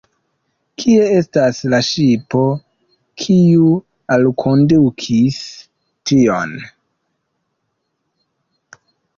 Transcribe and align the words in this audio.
Kie 0.83 1.01
estas 1.17 1.59
la 1.73 1.79
ŝipo, 1.89 2.41
kiu 3.23 3.67
alkondukis 4.17 5.39
tion? 6.13 6.57